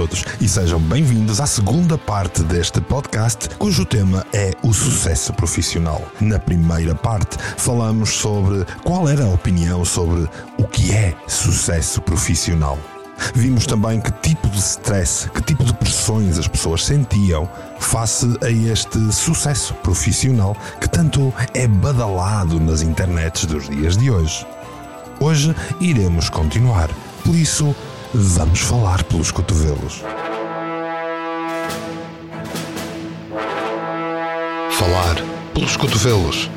[0.00, 6.02] todos e sejam bem-vindos à segunda parte deste podcast, cujo tema é o sucesso profissional.
[6.18, 10.26] Na primeira parte, falamos sobre qual era a opinião sobre
[10.56, 12.78] o que é sucesso profissional.
[13.34, 17.46] Vimos também que tipo de stress, que tipo de pressões as pessoas sentiam
[17.78, 24.46] face a este sucesso profissional que tanto é badalado nas internets dos dias de hoje.
[25.20, 26.88] Hoje iremos continuar,
[27.22, 27.76] por isso
[28.12, 30.02] vamos falar pelos cotovelos.
[34.70, 35.16] Falar
[35.54, 36.50] pelos cotovelos.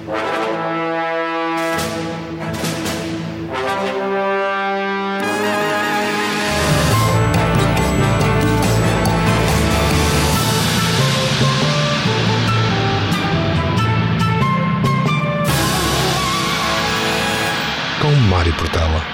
[18.29, 19.12] Mário Portela.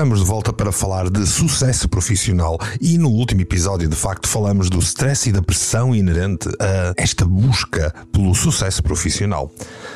[0.00, 4.70] Estamos de volta para falar de sucesso profissional e no último episódio, de facto, falamos
[4.70, 9.52] do stress e da pressão inerente a esta busca pelo sucesso profissional.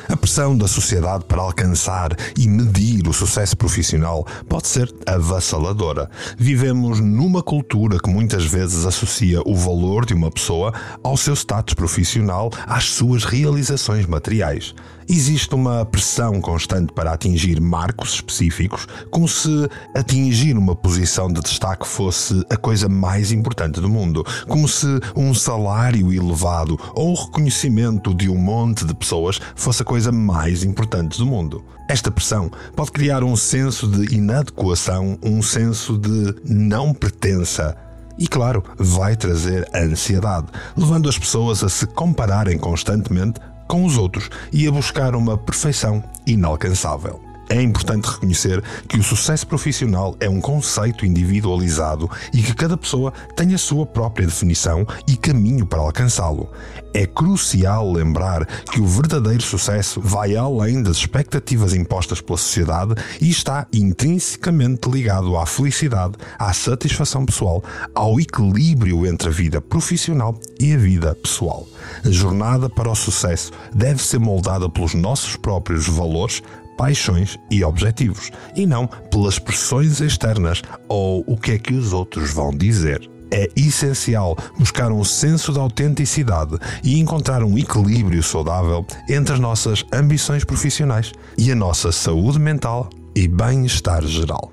[0.06, 6.10] A pressão da sociedade para alcançar e medir o sucesso profissional pode ser avassaladora.
[6.36, 11.72] Vivemos numa cultura que muitas vezes associa o valor de uma pessoa ao seu status
[11.72, 14.74] profissional, às suas realizações materiais.
[15.08, 21.86] Existe uma pressão constante para atingir marcos específicos, como se atingir uma posição de destaque
[21.86, 28.14] fosse a coisa mais importante do mundo, como se um salário elevado ou o reconhecimento
[28.14, 31.64] de um monte de pessoas fosse a coisa mais importante do mundo.
[31.88, 37.76] Esta pressão pode criar um senso de inadequação, um senso de não pertença
[38.18, 44.30] e, claro, vai trazer ansiedade, levando as pessoas a se compararem constantemente com os outros
[44.52, 47.23] e a buscar uma perfeição inalcançável.
[47.48, 53.12] É importante reconhecer que o sucesso profissional é um conceito individualizado e que cada pessoa
[53.36, 56.48] tem a sua própria definição e caminho para alcançá-lo.
[56.92, 63.28] É crucial lembrar que o verdadeiro sucesso vai além das expectativas impostas pela sociedade e
[63.28, 67.62] está intrinsecamente ligado à felicidade, à satisfação pessoal,
[67.94, 71.66] ao equilíbrio entre a vida profissional e a vida pessoal.
[72.04, 76.42] A jornada para o sucesso deve ser moldada pelos nossos próprios valores,
[76.76, 82.32] paixões e objetivos, e não pelas pressões externas ou o que é que os outros
[82.32, 83.10] vão dizer.
[83.30, 89.84] É essencial buscar um senso de autenticidade e encontrar um equilíbrio saudável entre as nossas
[89.92, 94.52] ambições profissionais e a nossa saúde mental e bem-estar geral.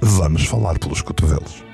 [0.00, 1.64] Vamos falar pelos cotovelos.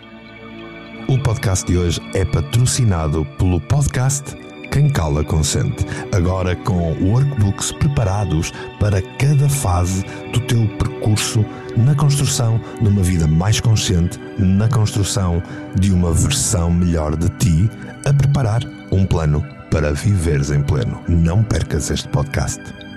[1.08, 4.36] O podcast de hoje é patrocinado pelo podcast
[4.70, 5.84] quem cala consente.
[6.12, 11.44] Agora com workbooks preparados para cada fase do teu percurso
[11.76, 15.42] na construção de uma vida mais consciente, na construção
[15.78, 17.70] de uma versão melhor de ti,
[18.06, 21.00] a preparar um plano para viveres em pleno.
[21.08, 22.89] Não percas este podcast.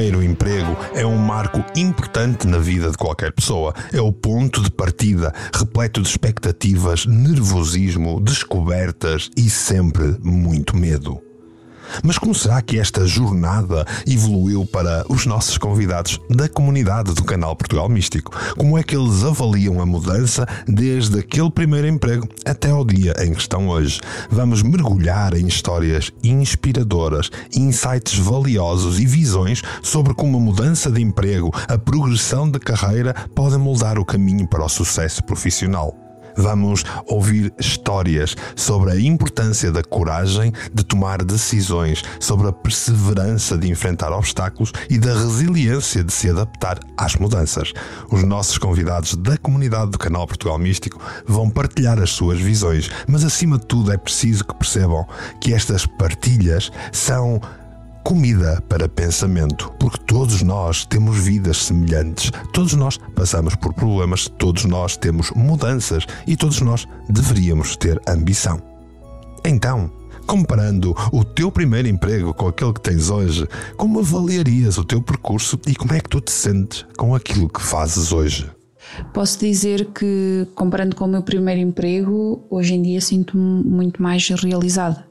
[0.00, 3.74] Primeiro emprego é um marco importante na vida de qualquer pessoa.
[3.92, 11.29] É o ponto de partida, repleto de expectativas, nervosismo, descobertas e sempre muito medo.
[12.02, 17.54] Mas como será que esta jornada evoluiu para os nossos convidados da comunidade do canal
[17.56, 18.32] Portugal Místico?
[18.56, 23.32] Como é que eles avaliam a mudança desde aquele primeiro emprego até ao dia em
[23.32, 24.00] que estão hoje?
[24.30, 31.50] Vamos mergulhar em histórias inspiradoras, insights valiosos e visões sobre como a mudança de emprego,
[31.68, 36.09] a progressão de carreira podem moldar o caminho para o sucesso profissional.
[36.40, 43.70] Vamos ouvir histórias sobre a importância da coragem de tomar decisões, sobre a perseverança de
[43.70, 47.74] enfrentar obstáculos e da resiliência de se adaptar às mudanças.
[48.10, 53.22] Os nossos convidados da comunidade do canal Portugal Místico vão partilhar as suas visões, mas
[53.22, 55.06] acima de tudo é preciso que percebam
[55.42, 57.38] que estas partilhas são
[58.04, 64.64] comida para pensamento, porque todos nós temos vidas semelhantes, todos nós passamos por problemas, todos
[64.64, 68.60] nós temos mudanças e todos nós deveríamos ter ambição.
[69.44, 69.90] Então,
[70.26, 75.58] comparando o teu primeiro emprego com aquele que tens hoje, como avaliarias o teu percurso
[75.66, 78.50] e como é que tu te sentes com aquilo que fazes hoje?
[79.12, 84.28] Posso dizer que, comparando com o meu primeiro emprego, hoje em dia sinto-me muito mais
[84.28, 85.06] realizada.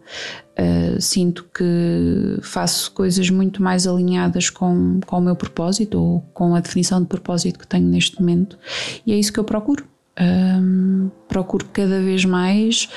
[0.60, 6.54] Uh, sinto que faço coisas muito mais alinhadas com, com o meu propósito ou com
[6.56, 8.58] a definição de propósito que tenho neste momento,
[9.06, 9.86] e é isso que eu procuro.
[10.20, 12.90] Uh, procuro cada vez mais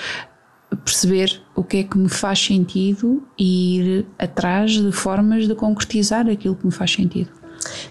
[0.84, 6.28] perceber o que é que me faz sentido e ir atrás de formas de concretizar
[6.28, 7.41] aquilo que me faz sentido.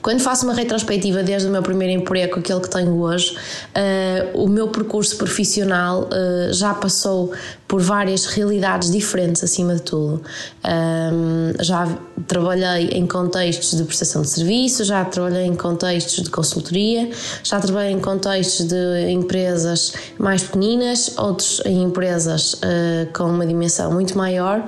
[0.02, 4.48] Quando faço uma retrospectiva desde o meu primeiro emprego, aquele que tenho hoje, uh, o
[4.48, 7.32] meu percurso profissional uh, já passou
[7.68, 10.22] por várias realidades diferentes, acima de tudo.
[10.66, 11.88] Um, já
[12.28, 17.10] trabalhei em contextos de prestação de serviço, já trabalhei em contextos de consultoria,
[17.44, 23.92] já trabalhei em contextos de empresas mais pequeninas, outros em empresas uh, com uma dimensão
[23.94, 24.68] muito maior.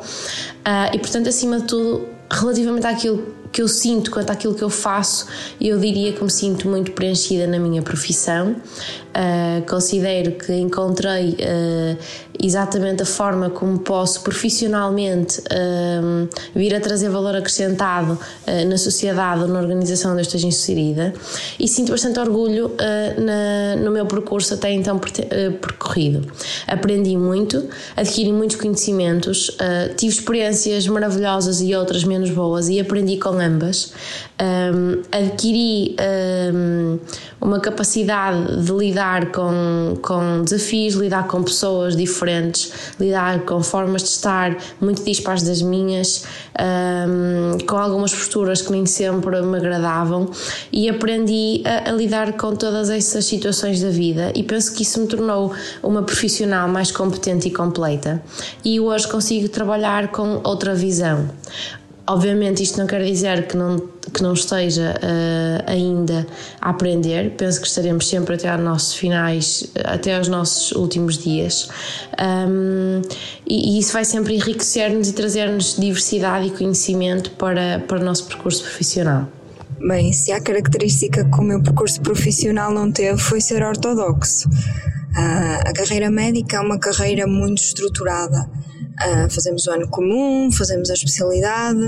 [0.93, 5.27] e, portanto, acima de tudo, relativamente àquilo que eu sinto quanto àquilo que eu faço,
[5.61, 8.55] eu diria que me sinto muito preenchida na minha profissão.
[9.13, 11.97] Uh, considero que encontrei uh,
[12.41, 18.17] exatamente a forma como posso profissionalmente uh, vir a trazer valor acrescentado
[18.67, 21.13] na sociedade ou na organização onde eu esteja inserida
[21.59, 22.71] e sinto bastante orgulho
[23.17, 26.25] na, no meu percurso até então percorrido.
[26.67, 29.57] Aprendi muito, adquiri muitos conhecimentos,
[29.97, 33.93] tive experiências maravilhosas e outras menos boas e aprendi com ambas.
[34.41, 35.95] Um, adquiri
[36.53, 36.99] um,
[37.39, 42.22] uma capacidade de lidar com, com desafios, lidar com pessoas diferentes,
[42.99, 46.25] lidar com formas de estar muito dispares das minhas,
[46.59, 50.29] um, com algumas posturas que nem sempre me agradavam
[50.71, 54.99] e aprendi a, a lidar com todas essas situações da vida e penso que isso
[54.99, 58.21] me tornou uma profissional mais competente e completa
[58.63, 61.29] e hoje consigo trabalhar com outra visão.
[62.05, 63.79] Obviamente, isto não quer dizer que não,
[64.13, 66.27] que não esteja uh, ainda
[66.59, 71.69] a aprender, penso que estaremos sempre até aos nossos finais, até aos nossos últimos dias,
[72.19, 73.01] um,
[73.47, 78.25] e, e, isso vai sempre enriquecer-nos e trazer-nos diversidade e conhecimento para, para o nosso
[78.25, 79.29] percurso profissional.
[79.79, 84.49] Bem, se há característica que o meu percurso profissional não teve, foi ser ortodoxo.
[84.49, 88.49] Uh, a carreira médica é uma carreira muito estruturada
[89.03, 91.79] Uh, fazemos o ano comum, fazemos a especialidade.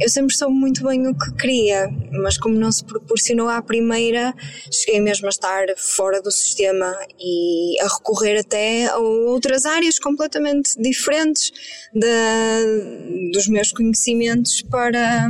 [0.00, 4.32] Eu sempre soube muito bem o que queria, mas como não se proporcionou à primeira,
[4.70, 10.80] cheguei mesmo a estar fora do sistema e a recorrer até a outras áreas completamente
[10.80, 11.50] diferentes
[11.92, 15.26] de, dos meus conhecimentos para,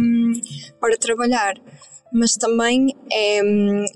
[0.78, 1.54] para trabalhar.
[2.12, 3.40] Mas também é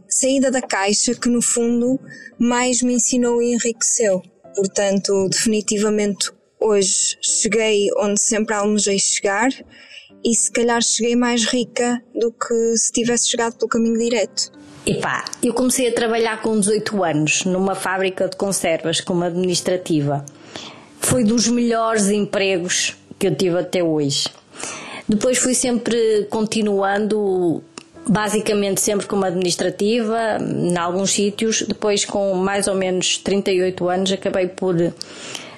[0.09, 2.01] saída da caixa que, no fundo,
[2.39, 4.23] mais me ensinou e enriqueceu.
[4.55, 6.31] Portanto, definitivamente
[6.63, 9.51] hoje cheguei onde sempre almejei chegar
[10.25, 14.53] e se calhar cheguei mais rica do que se tivesse chegado pelo caminho direto.
[14.87, 20.25] Epá, eu comecei a trabalhar com 18 anos numa fábrica de conservas como administrativa.
[21.01, 24.29] Foi dos melhores empregos que eu tive até hoje.
[25.09, 27.63] Depois fui sempre continuando,
[28.09, 31.63] basicamente sempre como administrativa, em alguns sítios.
[31.63, 34.75] Depois, com mais ou menos 38 anos, acabei por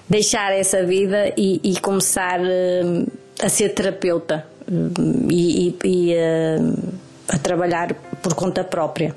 [0.09, 3.13] deixar essa vida e, e começar uh,
[3.43, 6.95] a ser terapeuta uh, e, e uh,
[7.29, 9.15] a trabalhar por conta própria,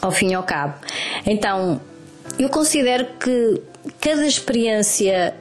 [0.00, 0.74] ao fim e ao cabo.
[1.26, 1.80] Então,
[2.38, 3.60] eu considero que
[4.00, 5.34] cada experiência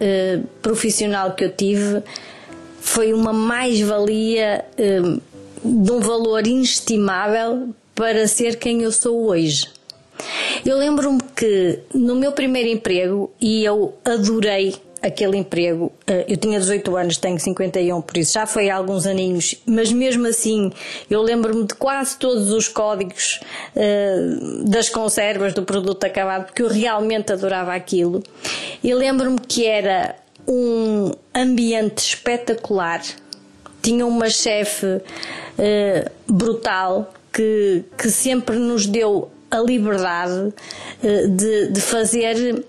[0.62, 2.04] profissional que eu tive
[2.82, 4.66] foi uma mais-valia
[5.64, 9.68] de um valor inestimável para ser quem eu sou hoje.
[10.66, 15.92] Eu lembro-me que no meu primeiro emprego, e eu adorei aquele emprego.
[16.06, 19.92] Eh, eu tinha 18 anos, tenho 51, por isso já foi há alguns aninhos, mas
[19.92, 20.72] mesmo assim
[21.10, 23.40] eu lembro-me de quase todos os códigos
[23.76, 28.22] uh, das conservas do produto acabado, porque eu realmente adorava aquilo.
[28.84, 30.16] E lembro-me que era
[30.48, 33.02] um ambiente espetacular,
[33.82, 40.54] tinha uma chefe uh, brutal que, que sempre nos deu a liberdade
[41.04, 42.64] eh, de, de fazer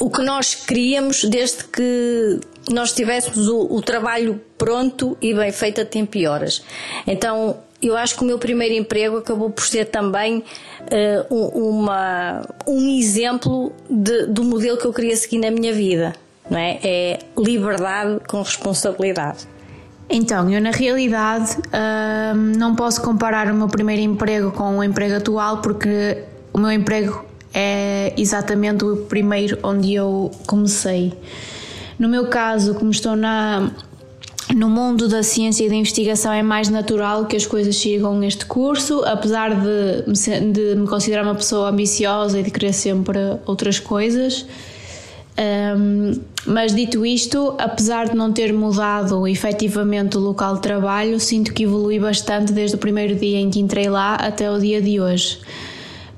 [0.00, 2.40] o que nós queríamos desde que
[2.70, 6.62] nós tivéssemos o, o, trabalho pronto e bem feito a tempo e horas.
[7.06, 10.42] Então, eu acho que o meu primeiro emprego acabou por ser também
[11.28, 16.14] uh, uma, um exemplo de, do modelo que eu queria seguir na minha vida.
[16.50, 16.78] Não é?
[16.82, 19.46] é liberdade com responsabilidade.
[20.08, 25.16] Então, eu na realidade hum, não posso comparar o meu primeiro emprego com o emprego
[25.16, 26.22] atual porque
[26.52, 31.12] o meu emprego é exatamente o primeiro onde eu comecei.
[31.98, 33.70] No meu caso, como estou na,
[34.54, 38.46] no mundo da ciência e da investigação, é mais natural que as coisas chegam neste
[38.46, 44.46] curso, apesar de, de me considerar uma pessoa ambiciosa e de querer sempre outras coisas.
[45.38, 51.52] Um, mas dito isto, apesar de não ter mudado efetivamente o local de trabalho, sinto
[51.52, 54.98] que evolui bastante desde o primeiro dia em que entrei lá até o dia de
[55.00, 55.38] hoje.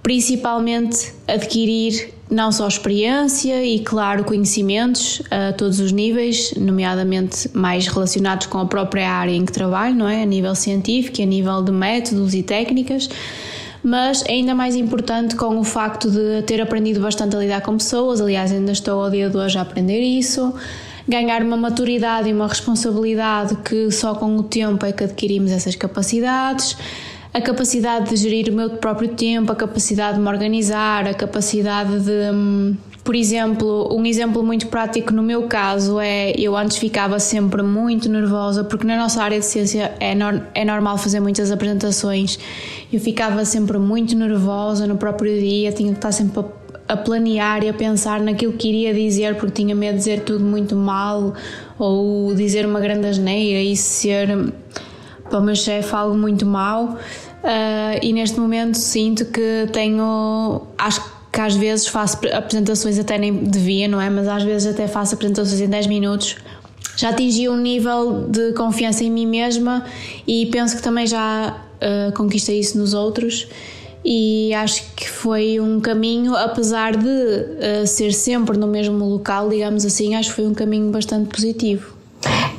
[0.09, 8.47] principalmente adquirir não só experiência e, claro, conhecimentos a todos os níveis, nomeadamente mais relacionados
[8.47, 10.23] com a própria área em que trabalho, não é?
[10.23, 13.11] A nível científico, a nível de métodos e técnicas,
[13.83, 18.21] mas ainda mais importante com o facto de ter aprendido bastante a lidar com pessoas,
[18.21, 20.55] aliás, ainda estou ao dia de hoje a aprender isso.
[21.09, 25.75] Ganhar uma maturidade e uma responsabilidade que só com o tempo é que adquirimos essas
[25.75, 26.77] capacidades
[27.33, 32.01] a capacidade de gerir o meu próprio tempo, a capacidade de me organizar, a capacidade
[32.01, 32.77] de.
[33.09, 38.07] Por exemplo, um exemplo muito prático no meu caso é eu antes ficava sempre muito
[38.07, 40.15] nervosa, porque na nossa área de ciência é,
[40.55, 42.39] é normal fazer muitas apresentações.
[42.93, 46.41] Eu ficava sempre muito nervosa no próprio dia, tinha que estar sempre
[46.87, 50.21] a, a planear e a pensar naquilo que iria dizer, porque tinha medo de dizer
[50.21, 51.33] tudo muito mal
[51.79, 54.53] ou dizer uma grande asneira e ser
[55.31, 56.99] para o meu chefe algo muito mau.
[57.43, 60.67] Uh, e neste momento sinto que tenho.
[60.77, 64.09] Acho que às vezes faço apresentações, até nem devia, não é?
[64.11, 66.37] Mas às vezes até faço apresentações em 10 minutos.
[66.97, 69.85] Já atingi um nível de confiança em mim mesma
[70.27, 73.47] e penso que também já uh, conquistei isso nos outros.
[74.05, 79.85] E acho que foi um caminho, apesar de uh, ser sempre no mesmo local, digamos
[79.85, 81.95] assim, acho que foi um caminho bastante positivo.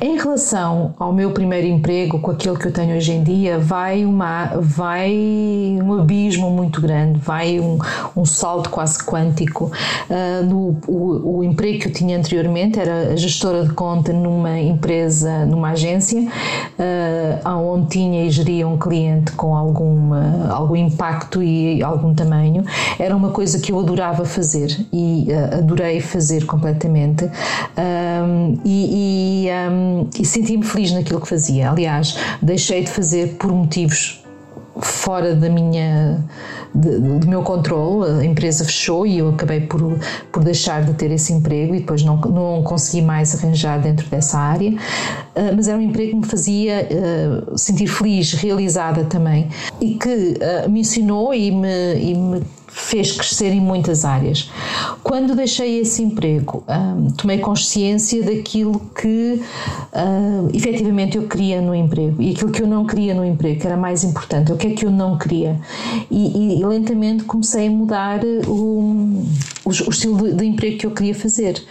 [0.02, 4.02] Em relação ao meu primeiro emprego, com aquilo que eu tenho hoje em dia, vai,
[4.02, 7.78] uma, vai um abismo muito grande, vai um,
[8.16, 9.70] um salto quase quântico.
[10.08, 15.44] Uh, no, o, o, emprego que eu tinha anteriormente era gestora de conta numa empresa,
[15.44, 22.14] numa agência, uh, onde tinha e geria um cliente com alguma, algum impacto e algum
[22.14, 22.64] tamanho.
[22.98, 27.28] Era uma coisa que eu adorava fazer e uh, adorei fazer completamente.
[28.64, 31.70] e, e um, e senti-me feliz naquilo que fazia.
[31.70, 34.22] Aliás, deixei de fazer por motivos
[34.80, 36.24] fora da minha
[36.72, 39.98] do meu controle, a empresa fechou e eu acabei por,
[40.30, 44.38] por deixar de ter esse emprego e depois não, não consegui mais arranjar dentro dessa
[44.38, 44.76] área, uh,
[45.56, 49.48] mas era um emprego que me fazia uh, sentir feliz, realizada também.
[49.80, 54.50] E que uh, me ensinou e me, e me fez crescer em muitas áreas.
[55.02, 59.40] Quando deixei esse emprego, um, tomei consciência daquilo que
[59.92, 63.66] uh, efetivamente eu queria no emprego e aquilo que eu não queria no emprego, que
[63.66, 65.60] era mais importante, o que é que eu não queria.
[66.10, 70.86] E, e, e lentamente comecei a mudar o, o, o estilo de, de, emprego que
[70.86, 71.62] eu queria fazer.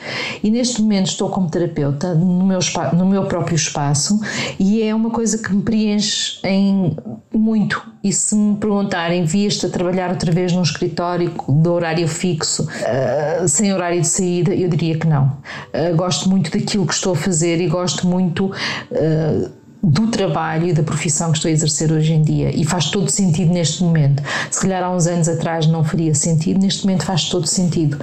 [0.44, 2.60] E neste momento estou como terapeuta no meu,
[2.94, 4.20] no meu próprio espaço
[4.60, 6.96] e é uma coisa que me preenche em
[7.34, 7.82] muito.
[8.03, 10.88] E se me perguntarem, vieste a trabalhar outra vez num escritório?
[10.89, 15.38] Escritório de horário fixo, uh, sem horário de saída, eu diria que não.
[15.74, 20.74] Uh, gosto muito daquilo que estou a fazer e gosto muito uh, do trabalho e
[20.74, 24.22] da profissão que estou a exercer hoje em dia e faz todo sentido neste momento.
[24.51, 27.98] Se calhar há uns anos atrás não faria sentido, neste momento faz todo sentido.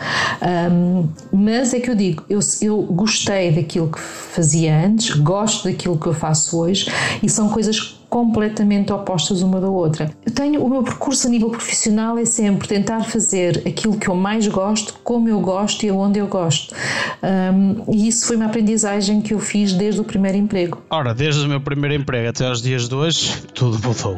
[0.72, 5.98] Um, mas é que eu digo, eu, eu gostei daquilo que fazia antes, gosto daquilo
[5.98, 6.90] que eu faço hoje
[7.22, 10.10] e são coisas completamente opostas uma da outra.
[10.24, 14.14] Eu tenho o meu percurso a nível profissional é sempre tentar fazer aquilo que eu
[14.14, 16.74] mais gosto, como eu gosto e aonde eu gosto.
[17.22, 20.82] Um, e isso foi uma aprendizagem que eu fiz desde o primeiro emprego.
[20.88, 24.16] Ora, desde o meu primeiro emprego até aos dias de hoje, tudo mudou.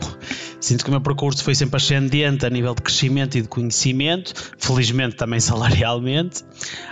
[0.60, 4.34] Sinto que o meu percurso foi sempre ascendente a nível de crescimento e de conhecimento,
[4.58, 6.44] felizmente também salarialmente.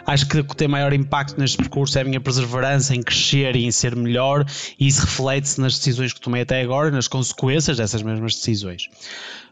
[0.06, 3.56] Acho que o que tem maior impacto neste percurso é a minha perseverança em crescer
[3.56, 4.44] e em ser melhor,
[4.78, 8.88] e isso reflete-se nas decisões que tomei até agora, nas consequências dessas mesmas decisões.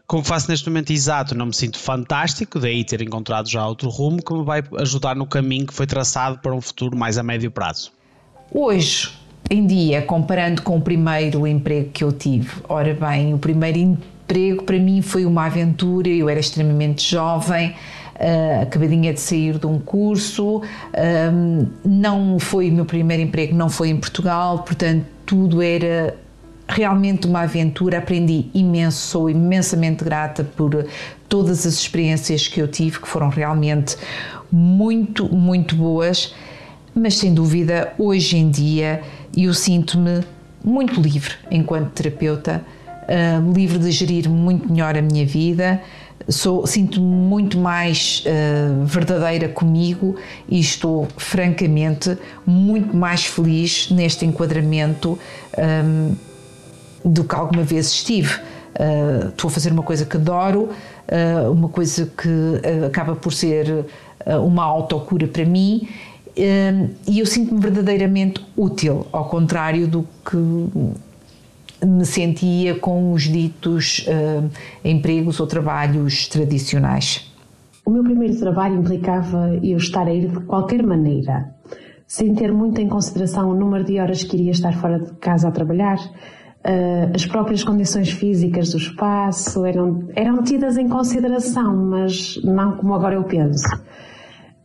[0.07, 3.65] Com o que faço neste momento exato, não me sinto fantástico, daí ter encontrado já
[3.65, 7.17] outro rumo que me vai ajudar no caminho que foi traçado para um futuro mais
[7.17, 7.91] a médio prazo.
[8.51, 9.09] Hoje,
[9.49, 14.63] em dia, comparando com o primeiro emprego que eu tive, ora bem, o primeiro emprego
[14.63, 17.75] para mim foi uma aventura, eu era extremamente jovem,
[18.15, 20.61] uh, acabadinha de sair de um curso,
[21.33, 26.15] um, não foi o meu primeiro emprego, não foi em Portugal, portanto tudo era
[26.67, 30.87] realmente uma aventura, aprendi imenso, sou imensamente grata por
[31.29, 33.95] todas as experiências que eu tive, que foram realmente
[34.51, 36.33] muito, muito boas,
[36.93, 39.03] mas sem dúvida, hoje em dia,
[39.43, 40.23] eu sinto-me
[40.63, 42.63] muito livre enquanto terapeuta,
[43.03, 45.81] uh, livre de gerir muito melhor a minha vida.
[46.27, 50.15] Sou, sinto-me muito mais uh, verdadeira comigo
[50.49, 55.19] e estou, francamente, muito mais feliz neste enquadramento
[55.57, 56.15] um,
[57.03, 58.33] do que alguma vez estive.
[58.33, 60.69] Uh, estou a fazer uma coisa que adoro,
[61.09, 63.85] uh, uma coisa que acaba por ser
[64.41, 65.87] uma autocura para mim
[66.37, 70.37] e eu sinto-me verdadeiramente útil, ao contrário do que
[71.85, 74.49] me sentia com os ditos uh,
[74.83, 77.31] empregos ou trabalhos tradicionais.
[77.85, 81.53] O meu primeiro trabalho implicava eu estar a ir de qualquer maneira,
[82.07, 85.47] sem ter muito em consideração o número de horas que iria estar fora de casa
[85.47, 85.97] a trabalhar.
[85.97, 92.95] Uh, as próprias condições físicas do espaço eram, eram tidas em consideração, mas não como
[92.95, 93.67] agora eu penso.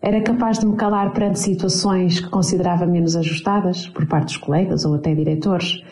[0.02, 4.87] Era capaz de me calar perante situações que considerava menos ajustadas, por parte dos colegas
[4.87, 5.83] ou até diretores.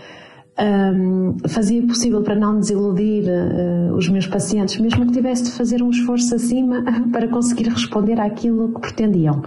[0.59, 5.83] Um, fazia possível para não desiludir uh, os meus pacientes, mesmo que tivesse de fazer
[5.83, 9.43] um esforço acima para conseguir responder àquilo que pretendiam.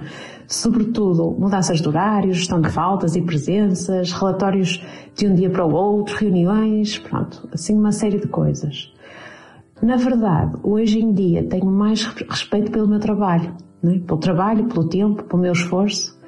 [0.47, 4.81] Sobretudo, mudanças de horários, gestão de faltas e presenças, relatórios
[5.15, 8.93] de um dia para o outro, reuniões, pronto, assim uma série de coisas.
[9.81, 14.01] Na verdade, hoje em dia tenho mais respeito pelo meu trabalho né?
[14.05, 16.19] pelo trabalho, pelo tempo, pelo meu esforço.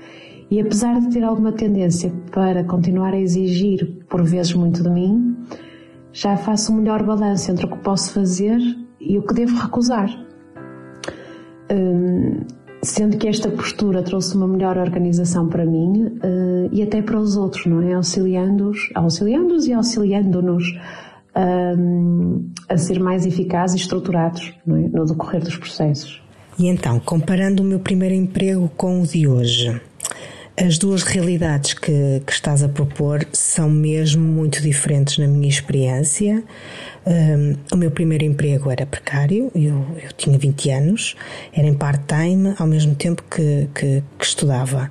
[0.49, 5.35] E apesar de ter alguma tendência para continuar a exigir, por vezes, muito de mim,
[6.11, 8.59] já faço um melhor balanço entre o que posso fazer
[8.99, 10.09] e o que devo recusar.
[11.71, 12.41] Hum,
[12.83, 17.37] sendo que esta postura trouxe uma melhor organização para mim uh, e até para os
[17.37, 17.93] outros, não é?
[17.93, 20.65] Auxiliando-os auxiliando e auxiliando-nos
[21.35, 24.71] um, a ser mais eficazes e estruturados é?
[24.71, 26.22] no decorrer dos processos.
[26.57, 29.81] E então, comparando o meu primeiro emprego com o de hoje,
[30.55, 36.43] as duas realidades que, que estás a propor são mesmo muito diferentes na minha experiência.
[37.05, 41.15] Um, o meu primeiro emprego era precário, eu, eu tinha 20 anos,
[41.53, 44.89] era em part-time, ao mesmo tempo que, que, que estudava.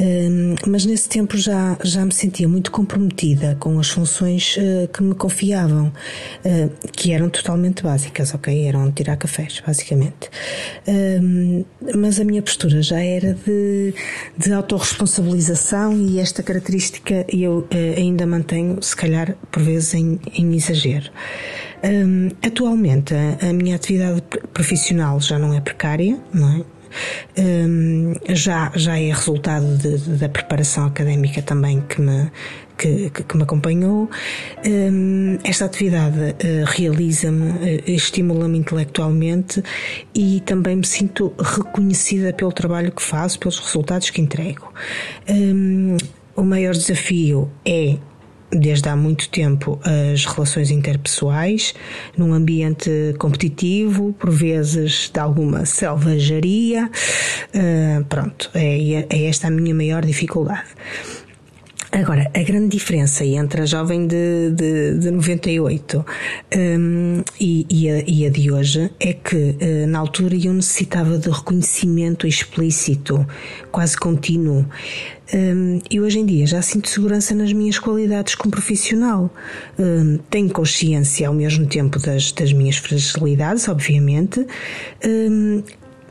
[0.00, 5.02] Um, mas nesse tempo já, já me sentia muito comprometida com as funções uh, que
[5.02, 8.66] me confiavam, uh, que eram totalmente básicas, ok?
[8.66, 10.30] Eram tirar cafés, basicamente.
[10.86, 11.64] Um,
[11.96, 13.94] mas a minha postura já era de,
[14.36, 20.54] de autorresponsabilização e esta característica eu uh, ainda mantenho, se calhar, por vezes, em, em
[20.54, 21.10] exagero.
[21.84, 26.78] Um, atualmente, a, a, minha atividade profissional já não é precária, não é?
[27.38, 32.30] Um, já, já é resultado de, de, da preparação académica também que me,
[32.76, 34.08] que, que, me acompanhou.
[34.66, 39.62] Um, esta atividade uh, realiza-me, uh, estimula-me intelectualmente
[40.14, 44.72] e também me sinto reconhecida pelo trabalho que faço, pelos resultados que entrego.
[45.28, 45.96] Um,
[46.34, 47.96] o maior desafio é
[48.50, 51.74] desde há muito tempo as relações interpessoais
[52.16, 56.90] num ambiente competitivo, por vezes de alguma selvageria.
[57.54, 60.68] Uh, pronto, é, é esta a minha maior dificuldade.
[61.90, 66.04] Agora, a grande diferença entre a jovem de, de, de 98
[66.54, 71.16] um, e, e, a, e, a, de hoje é que uh, na altura eu necessitava
[71.16, 73.26] de reconhecimento explícito,
[73.72, 74.66] quase contínuo.
[75.34, 79.30] Um, e hoje em dia já sinto segurança nas minhas qualidades como profissional.
[79.78, 84.46] Um, tenho consciência ao mesmo tempo das, das minhas fragilidades, obviamente,
[85.04, 85.62] um,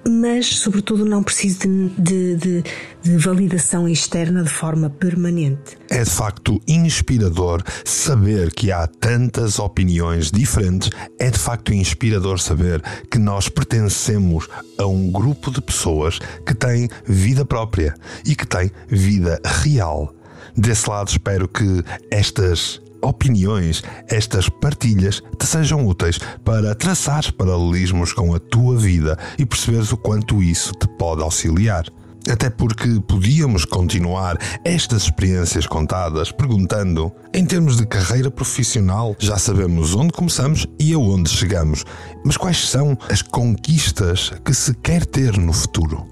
[0.10, 2.64] mas, sobretudo, não preciso de, de, de,
[3.04, 5.78] de, validação externa de forma permanente.
[5.90, 10.90] É de facto inspirador saber que há tantas opiniões diferentes.
[11.20, 16.88] É de facto inspirador saber que nós pertencemos a um grupo de pessoas que têm
[17.06, 17.94] vida própria
[18.26, 20.14] e que têm vida real.
[20.56, 28.34] Desse lado, espero que estas opiniões, estas partilhas te sejam úteis para traçares paralelismos com
[28.34, 31.86] a tua vida e perceberes o quanto isso te pode auxiliar.
[32.30, 39.96] Até porque podíamos continuar estas experiências contadas perguntando: em termos de carreira profissional, já sabemos
[39.96, 41.86] onde começamos e aonde chegamos,
[42.26, 46.06] mas quais são as conquistas que se quer ter no futuro?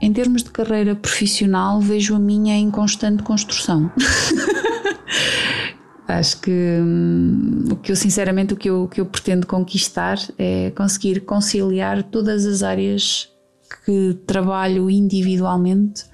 [0.00, 3.90] Em termos de carreira profissional, vejo a minha em constante construção.
[6.08, 10.70] Acho que hum, o que eu sinceramente o que eu, que eu pretendo conquistar é
[10.70, 13.28] conseguir conciliar todas as áreas
[13.84, 16.04] que trabalho individualmente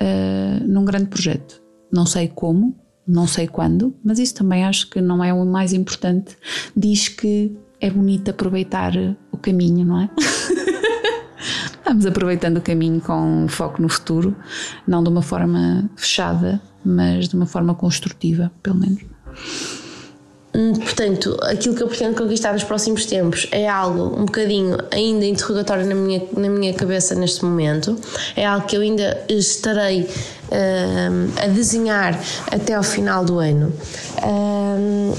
[0.00, 1.62] uh, num grande projeto.
[1.92, 2.74] Não sei como,
[3.06, 6.36] não sei quando, mas isso também acho que não é o mais importante.
[6.74, 8.92] Diz que é bonito aproveitar
[9.30, 10.10] o caminho, não é?
[11.84, 14.34] Vamos aproveitando o caminho com foco no futuro,
[14.86, 19.15] não de uma forma fechada, mas de uma forma construtiva, pelo menos.
[20.56, 25.26] Hum, portanto, aquilo que eu pretendo conquistar nos próximos tempos é algo um bocadinho ainda
[25.26, 27.94] interrogatório na minha, na minha cabeça neste momento.
[28.34, 32.18] É algo que eu ainda estarei uh, a desenhar
[32.50, 33.70] até ao final do ano.
[34.22, 35.14] Uh,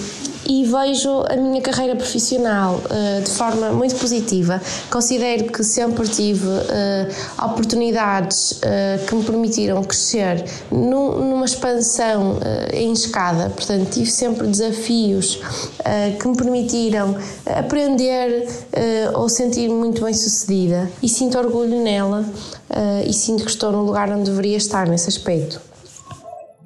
[0.47, 4.61] e vejo a minha carreira profissional uh, de forma muito positiva.
[4.89, 12.39] Considero que sempre tive uh, oportunidades uh, que me permitiram crescer num, numa expansão
[12.71, 15.39] em escada, portanto, tive sempre desafios
[16.19, 18.47] que me permitiram aprender
[19.13, 22.25] ou sentir-me muito bem sucedida e sinto orgulho nela
[23.05, 25.66] e sinto que estou no lugar onde deveria estar nesse aspecto.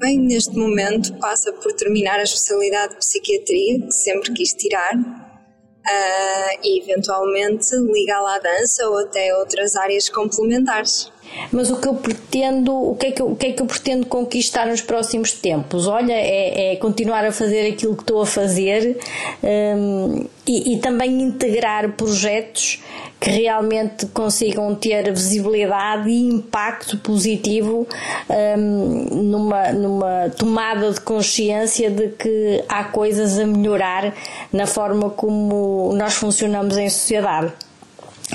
[0.01, 6.59] Bem, neste momento passa por terminar a especialidade de psiquiatria, que sempre quis tirar, uh,
[6.63, 11.11] e eventualmente ligá-la à dança ou até outras áreas complementares.
[11.51, 13.67] Mas o que eu pretendo, o que é que eu, o que é que eu
[13.67, 15.85] pretendo conquistar nos próximos tempos?
[15.87, 18.97] Olha, é, é continuar a fazer aquilo que estou a fazer
[19.43, 22.81] um, e, e também integrar projetos
[23.19, 27.87] que realmente consigam ter visibilidade e impacto positivo
[28.29, 34.13] um, numa, numa tomada de consciência de que há coisas a melhorar
[34.51, 37.53] na forma como nós funcionamos em sociedade.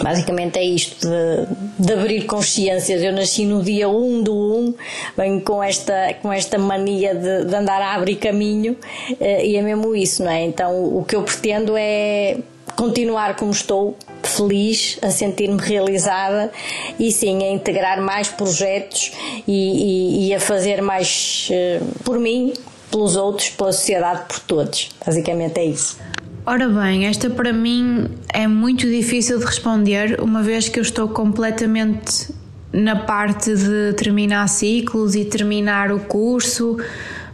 [0.02, 3.02] Basicamente é isto de, de, abrir consciências.
[3.02, 4.74] Eu nasci no dia 1 do 1,
[5.16, 8.76] venho com esta, com esta mania de, de andar a abrir caminho
[9.18, 10.44] eh, e é mesmo isso, não é?
[10.44, 12.36] Então o que eu pretendo é
[12.76, 16.52] continuar como estou, feliz, a sentir-me realizada
[16.98, 19.12] e sim a integrar mais projetos
[19.46, 22.52] e, e, e a fazer mais uh, por mim,
[22.90, 24.90] pelos outros, pela sociedade, por todos.
[25.04, 25.98] Basicamente é isso.
[26.48, 31.08] Ora bem, esta para mim é muito difícil de responder, uma vez que eu estou
[31.08, 32.32] completamente
[32.72, 36.76] na parte de terminar ciclos e terminar o curso,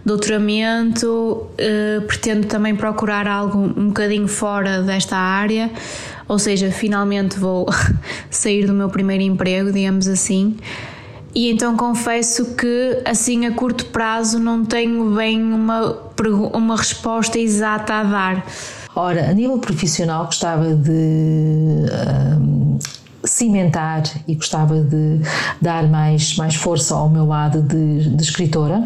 [0.03, 1.47] doutoramento.
[1.53, 5.71] Uh, pretendo também procurar algo um bocadinho fora desta área,
[6.27, 7.67] ou seja, finalmente vou
[8.31, 10.57] sair do meu primeiro emprego, digamos assim.
[11.35, 15.99] E então confesso que, assim, a curto prazo, não tenho bem uma,
[16.55, 18.47] uma resposta exata a dar.
[18.95, 20.91] Ora, a nível profissional, gostava de.
[22.39, 22.79] Um,
[23.25, 25.21] cimentar e gostava de
[25.61, 28.83] dar mais, mais força ao meu lado de, de escritora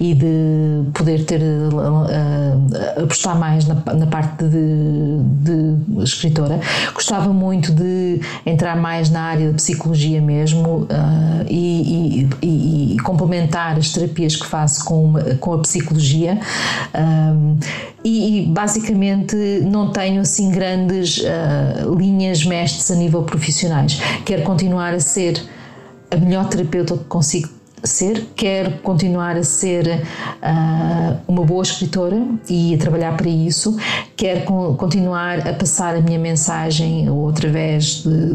[0.00, 6.60] e de poder ter uh, apostar mais na, na parte de, de, escritora.
[6.92, 13.78] Gostava muito de entrar mais na área de psicologia mesmo uh, e, e, e, complementar
[13.78, 16.40] as terapias que faço com, com a psicologia.
[16.94, 17.58] Um,
[18.08, 24.00] e, basicamente não tenho assim grandes uh, linhas mestres a nível profissionais.
[24.24, 25.42] Quero continuar a ser
[26.10, 32.74] a melhor terapeuta que consigo ser, quero continuar a ser uh, uma boa escritora e
[32.74, 33.76] a trabalhar para isso,
[34.16, 34.42] quero
[34.76, 38.34] continuar a passar a minha mensagem ou através de,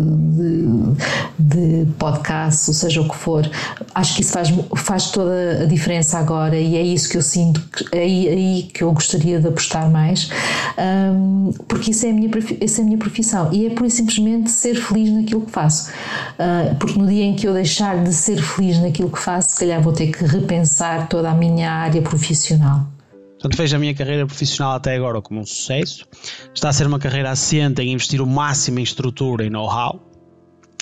[1.39, 3.49] de, de podcast, ou seja o que for.
[3.95, 7.61] Acho que isso faz, faz toda a diferença agora e é isso que eu sinto,
[7.91, 10.29] é é aí que eu gostaria de apostar mais,
[10.77, 14.49] um, porque isso é, a minha, essa é a minha profissão e é por simplesmente
[14.49, 15.91] ser feliz naquilo que faço.
[16.39, 19.59] Uh, porque no dia em que eu deixar de ser feliz naquilo que faço, se
[19.59, 22.87] calhar vou ter que repensar toda a minha área profissional.
[23.33, 26.05] Portanto, vejo a minha carreira profissional até agora como um sucesso.
[26.53, 29.99] Está a ser uma carreira assente em investir o máximo em estrutura e know-how.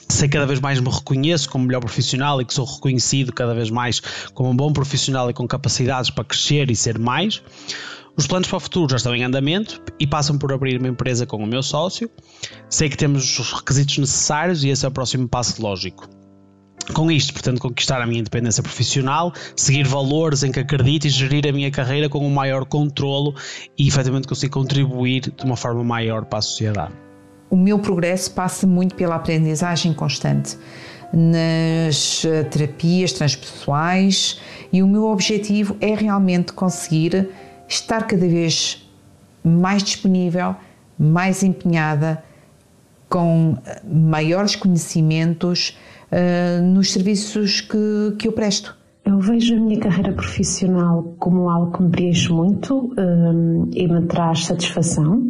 [0.10, 3.70] Sei cada vez mais me reconheço como melhor profissional e que sou reconhecido cada vez
[3.70, 4.02] mais
[4.34, 7.42] como um bom profissional e com capacidades para crescer e ser mais.
[8.18, 11.26] Os planos para o futuro já estão em andamento e passam por abrir uma empresa
[11.26, 12.10] com o meu sócio.
[12.70, 16.19] Sei que temos os requisitos necessários e esse é o próximo passo lógico.
[16.94, 21.48] Com isto, pretendo conquistar a minha independência profissional, seguir valores em que acredito e gerir
[21.48, 23.36] a minha carreira com um maior controlo
[23.78, 26.94] e efetivamente conseguir contribuir de uma forma maior para a sociedade.
[27.50, 30.58] O meu progresso passa muito pela aprendizagem constante
[31.12, 34.40] nas eh, terapias transpessoais
[34.72, 37.30] e o meu objetivo é realmente conseguir
[37.68, 38.88] estar cada vez
[39.44, 40.56] mais disponível,
[40.98, 42.24] mais empenhada,
[43.10, 45.76] com maiores conhecimentos
[46.12, 48.78] uh, nos serviços que, que eu presto.
[49.06, 54.06] Eu vejo a minha carreira profissional como algo que me preenche muito um, e me
[54.06, 55.30] traz satisfação.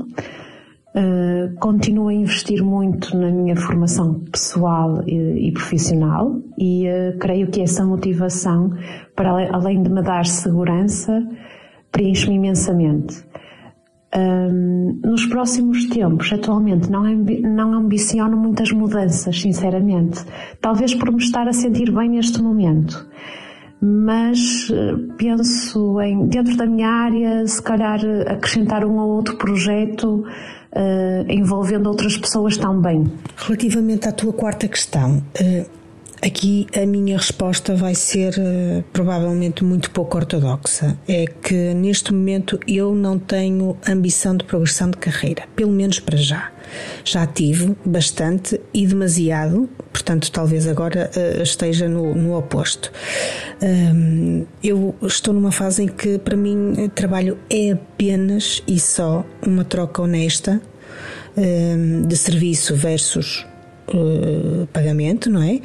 [0.89, 7.47] Uh, continuo a investir muito na minha formação pessoal e, e profissional e uh, creio
[7.47, 8.71] que essa motivação,
[9.15, 11.25] para além de me dar segurança,
[11.91, 13.23] preenche-me imensamente.
[14.15, 20.23] Um, nos próximos tempos, atualmente, não, não ambiciono muitas mudanças, sinceramente.
[20.59, 23.07] Talvez por me estar a sentir bem neste momento.
[23.81, 30.25] Mas eh, penso em, dentro da minha área, se calhar acrescentar um ou outro projeto
[30.75, 33.05] uh, envolvendo outras pessoas também.
[33.37, 35.78] Relativamente à tua quarta questão, uh,
[36.21, 40.97] Aqui a minha resposta vai ser uh, provavelmente muito pouco ortodoxa.
[41.07, 46.17] É que neste momento eu não tenho ambição de progressão de carreira, pelo menos para
[46.17, 46.51] já.
[47.05, 52.91] Já tive bastante e demasiado, portanto, talvez agora uh, esteja no, no oposto.
[53.61, 59.63] Um, eu estou numa fase em que, para mim, trabalho é apenas e só uma
[59.63, 60.61] troca honesta
[61.37, 63.45] um, de serviço versus
[63.93, 65.59] uh, pagamento, não é?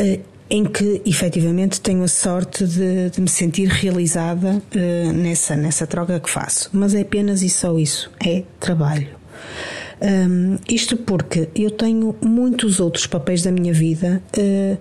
[0.00, 5.86] Uh, em que efetivamente tenho a sorte de, de me sentir realizada uh, nessa, nessa
[5.86, 6.70] troca que faço.
[6.72, 9.18] Mas é apenas e só isso: é trabalho.
[10.00, 14.78] Um, isto porque eu tenho muitos outros papéis da minha vida uh,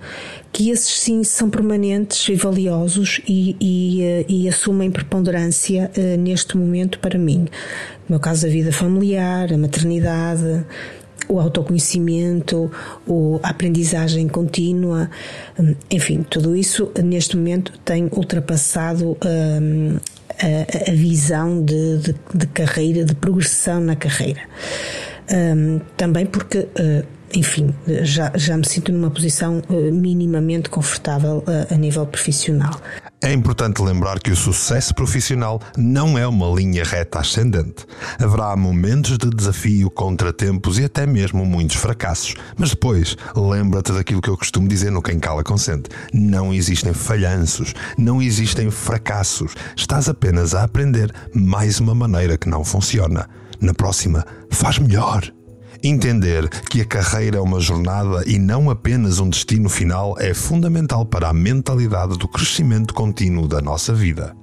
[0.54, 7.00] que esses sim são permanentes e valiosos e, e, uh, e assumem preponderância neste momento
[7.00, 7.48] para mim.
[8.08, 10.64] No meu caso, a vida familiar, a maternidade,
[11.28, 12.72] o autoconhecimento,
[13.44, 15.10] a aprendizagem contínua,
[15.60, 19.98] hum, enfim, tudo isso neste momento tem ultrapassado um,
[20.40, 24.42] a, a, visão de, de, de, carreira, de progressão na carreira.
[25.30, 26.68] Um, também porque,
[27.34, 29.62] enfim, já, já me sinto numa posição
[29.92, 32.80] minimamente confortável a nível profissional.
[33.20, 37.84] É importante lembrar que o sucesso profissional não é uma linha reta ascendente.
[38.20, 42.36] Haverá momentos de desafio, contratempos e até mesmo muitos fracassos.
[42.56, 47.74] Mas depois, lembra-te daquilo que eu costumo dizer no Quem Cala Consente: não existem falhanços,
[47.98, 49.56] não existem fracassos.
[49.76, 53.28] Estás apenas a aprender mais uma maneira que não funciona.
[53.60, 55.37] Na próxima, faz melhor.
[55.84, 61.06] Entender que a carreira é uma jornada e não apenas um destino final é fundamental
[61.06, 64.36] para a mentalidade do crescimento contínuo da nossa vida.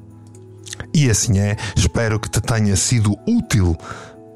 [0.92, 3.76] E assim é, espero que te tenha sido útil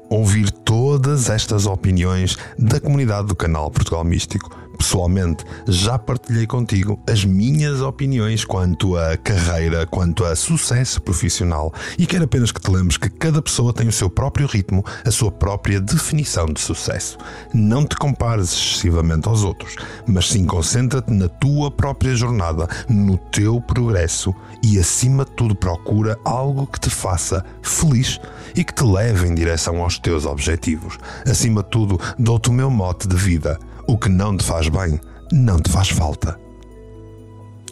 [0.09, 7.25] ouvir todas estas opiniões da comunidade do canal Portugal Místico pessoalmente já partilhei contigo as
[7.25, 12.95] minhas opiniões quanto a carreira, quanto a sucesso profissional e quero apenas que te lembres
[12.95, 17.17] que cada pessoa tem o seu próprio ritmo, a sua própria definição de sucesso.
[17.53, 19.75] Não te compares excessivamente aos outros,
[20.07, 26.17] mas sim concentra-te na tua própria jornada, no teu progresso e acima de tudo procura
[26.23, 28.19] algo que te faça feliz
[28.55, 30.97] e que te leve em direção aos teus objetivos.
[31.29, 35.01] Acima de tudo, dou-te o meu mote de vida o que não te faz bem,
[35.31, 36.39] não te faz falta.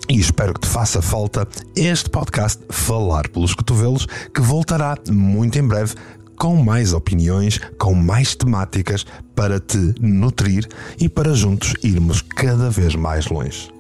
[0.10, 5.67] E espero que te faça falta este podcast Falar pelos Cotovelos, que voltará muito em
[5.67, 5.93] breve
[6.36, 10.67] com mais opiniões, com mais temáticas para te nutrir
[10.99, 13.71] e para juntos irmos cada vez mais longe.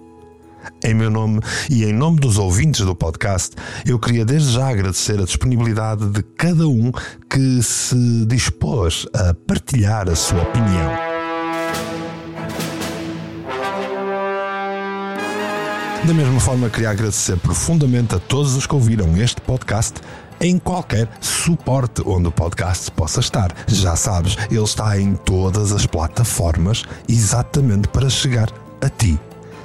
[0.83, 1.39] Em meu nome
[1.71, 6.21] e em nome dos ouvintes do podcast, eu queria desde já agradecer a disponibilidade de
[6.21, 6.91] cada um
[7.27, 11.06] que se dispôs a partilhar a sua opinião.
[16.07, 19.95] Da mesma forma, queria agradecer profundamente a todos os que ouviram este podcast
[20.39, 23.53] em qualquer suporte onde o podcast possa estar.
[23.67, 29.19] Já sabes, ele está em todas as plataformas exatamente para chegar a ti.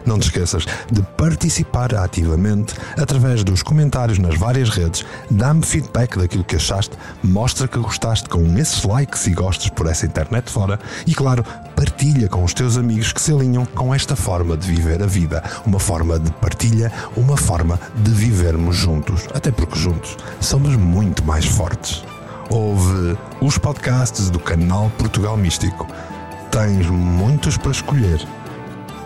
[0.04, 6.44] Não te esqueças de participar ativamente através dos comentários nas várias redes, dá-me feedback daquilo
[6.44, 10.78] que achaste, mostra que gostaste com esses likes e gostes por essa internet fora.
[11.06, 11.44] E, claro,
[11.76, 15.42] partilha com os teus amigos que se alinham com esta forma de viver a vida,
[15.64, 21.44] uma forma de partilha, uma forma de vivermos juntos, até porque juntos somos muito mais
[21.44, 22.04] fortes.
[22.50, 25.86] Ouve os podcasts do canal Portugal Místico.
[26.50, 28.26] Tens muitos para escolher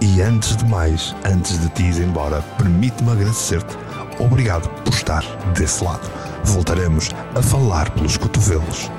[0.01, 3.77] e antes de mais, antes de te ir embora, permite-me agradecer-te.
[4.19, 6.11] Obrigado por estar desse lado.
[6.45, 8.91] Voltaremos a falar pelos cotovelos.